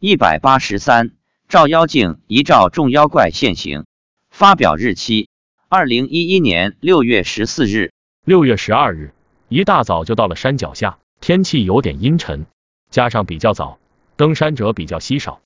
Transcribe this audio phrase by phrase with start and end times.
[0.00, 1.10] 一百八十三，
[1.48, 3.84] 照妖镜一照众妖怪现形。
[4.30, 5.28] 发表日期：
[5.68, 7.90] 二零一一年六月十四日。
[8.24, 9.12] 六月十二日，
[9.48, 12.46] 一大早就到了山脚下，天气有点阴沉，
[12.90, 13.80] 加上比较早，
[14.14, 15.40] 登山者比较稀少。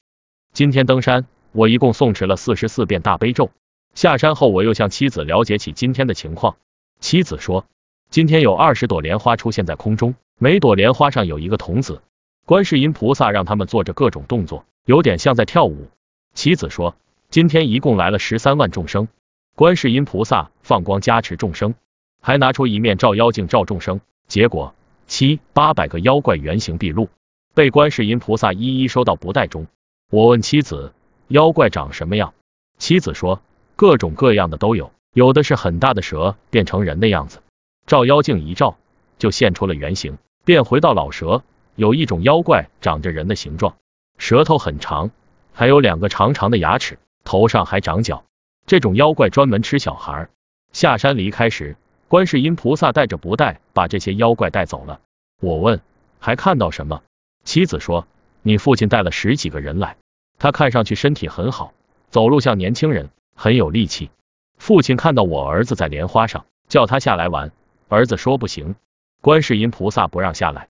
[0.52, 3.50] 今天登山，我一共诵持了四十四遍大悲咒。
[3.94, 6.58] 下山后，我又向妻子了解起今天的情况。
[7.00, 7.64] 妻子说，
[8.10, 12.02] 今天有二十朵莲花出现在空中，每朵莲花上有一个童子。
[12.44, 15.88] 观世音菩萨让他们做着各种动作，有点像在跳舞。
[16.34, 16.96] 妻子说，
[17.30, 19.08] 今天一共来了十三万众生，
[19.54, 21.74] 观世音菩萨放光加持众生，
[22.20, 24.74] 还拿出一面照妖镜照众生，结果
[25.06, 27.08] 七八百个妖怪原形毕露，
[27.54, 29.66] 被观世音菩萨一一收到不袋中。
[30.10, 30.92] 我问妻子，
[31.28, 32.34] 妖怪长什么样？
[32.78, 33.40] 妻子说。
[33.74, 37.40] 各种各样的都有，有的是很大的蛇变成人的样子，
[37.86, 38.76] 照妖镜一照
[39.18, 41.42] 就现出了原形，变回到老蛇。
[41.74, 43.76] 有一种妖怪长着人的形状，
[44.18, 45.10] 舌头很长，
[45.52, 48.24] 还有两个长长的牙齿，头上还长角。
[48.66, 50.28] 这种妖怪专门吃小孩。
[50.72, 51.76] 下山离开时，
[52.08, 55.00] 观世音菩萨带着不带把这些妖怪带走了。
[55.40, 55.80] 我问
[56.18, 57.02] 还看到什么？
[57.44, 58.06] 妻子说
[58.42, 59.96] 你父亲带了十几个人来，
[60.38, 61.72] 他看上去身体很好，
[62.10, 63.10] 走路像年轻人。
[63.34, 64.10] 很有力气。
[64.58, 67.50] 父亲看到我儿子在莲花上，叫他下来玩。
[67.88, 68.76] 儿子说不行，
[69.20, 70.68] 观世音菩萨不让下来。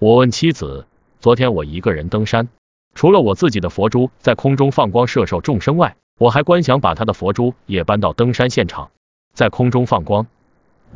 [0.00, 0.86] 我问妻子，
[1.18, 2.48] 昨天我一个人登山，
[2.94, 8.90] 除了我自己的佛珠在空中放光摄受众生外，我还观想把他的佛珠也搬到登山现场，
[9.34, 10.26] 在空中放光。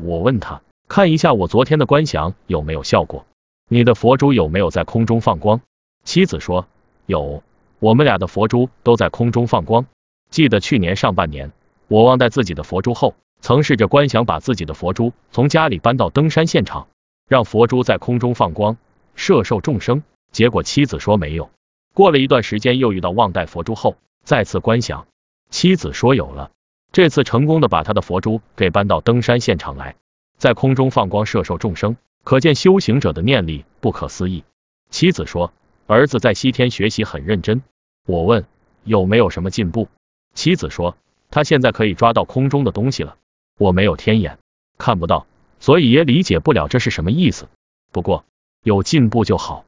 [0.00, 3.26] 我问他，看一下我昨天的观想有没有效果？
[3.68, 5.60] 你的佛珠有没有在空中放光？
[6.06, 6.66] 妻子说
[7.04, 7.42] 有，
[7.80, 9.84] 我们俩的佛珠都在空中放光。
[10.30, 11.52] 记得去年上半年，
[11.88, 16.88] 我忘带自己的佛珠后，曾试着观想把自己的佛珠从家里搬到登山现场，
[17.28, 18.78] 让佛珠在空中放光，
[19.14, 20.02] 摄受众生。
[20.32, 21.50] 结果妻子说没有。
[21.92, 25.06] 过了一段时间，又遇到忘带佛珠后，再次观想，
[25.48, 26.50] 妻子说有了。
[26.90, 29.96] 这次成功的把他的佛珠给搬到登山现场来，
[30.36, 34.44] 在空中放光摄受众生，可见修行者的念力不可思议。
[34.90, 35.52] 妻子说，
[35.86, 37.62] 儿子在西天学习很认真。
[38.06, 38.44] 我问
[38.84, 39.88] 有没有什么进步？
[40.34, 40.96] 妻子说，
[41.30, 43.16] 他现在可以抓到空中的东西了。
[43.58, 44.38] 我没有天眼，
[44.78, 45.26] 看不到，
[45.60, 47.48] 所以也理解不了这是什么意思。
[47.92, 48.24] 不过
[48.64, 49.66] 有进步就好。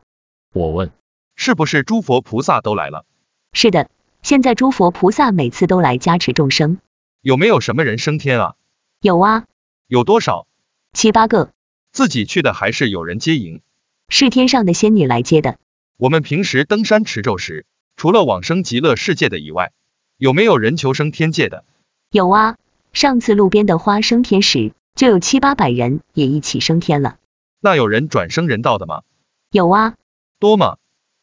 [0.55, 0.91] 我问，
[1.34, 3.05] 是不是诸佛菩萨都来了？
[3.53, 3.91] 是的，
[4.23, 6.79] 现在诸佛菩萨每次都来加持众生。
[7.21, 8.55] 有没有什么人升天啊？
[9.03, 9.45] 有啊。
[9.87, 10.47] 有多少？
[10.95, 11.53] 七八个。
[11.93, 13.61] 自己去的还是有人接迎？
[14.09, 15.59] 是天上的仙女来接的。
[15.99, 19.73] 我们平时登山持咒时，除了往生极乐世界的以外。
[20.17, 21.65] 有没有人求生天界的？
[22.11, 22.56] 有啊，
[22.95, 27.19] 上次路边的花升天时，就有七八百人也一起升天了。
[27.61, 29.03] 那有人转生人道的吗？
[29.50, 29.94] 有啊。
[30.39, 30.77] 多吗？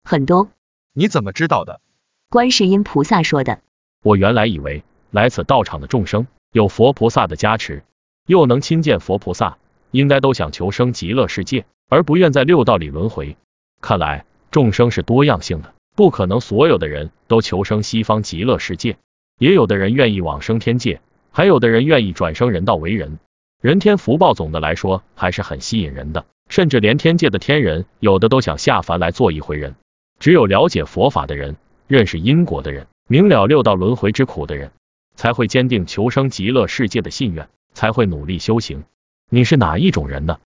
[0.03, 0.49] 很多。
[0.93, 1.81] 你怎么知道的？
[2.29, 3.61] 观世音菩萨说的。
[4.01, 7.83] 我原来以为来此道场的众生有佛菩萨的加持，
[8.25, 9.57] 又能亲见佛菩萨，
[9.91, 13.37] 应该都想求生极乐世界，而不愿在六道里轮回。
[13.81, 15.73] 看来众生是多样性的。
[15.95, 18.97] 不可能所有的人都求生西方极乐世界，
[19.37, 21.01] 也有的人愿意往生天界，
[21.31, 23.19] 还有的人愿意转生人道为人。
[23.63, 29.75] 人天福报总的来说还是很吸引人的，甚至连天界的天人有的都想下凡来做一回人。
[30.19, 31.55] 只有了解佛法的人，
[31.87, 34.71] 认识因果的人，明了六道轮回之苦的人，
[35.15, 38.83] 才会坚定求生极乐世界的信愿，才会努力修行。
[39.29, 40.39] 你是哪一种人呢？